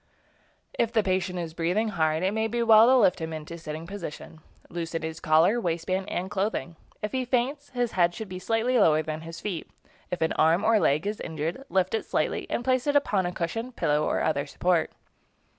[0.79, 3.57] If the patient is breathing hard, it may be well to lift him into a
[3.59, 4.39] sitting position.
[4.67, 6.75] Loosen his collar, waist band, and clothing.
[7.03, 9.69] If he faints, his head should be slightly lower than his feet.
[10.09, 13.31] If an arm or leg is injured, lift it slightly and place it upon a
[13.31, 14.91] cushion, pillow, or other support.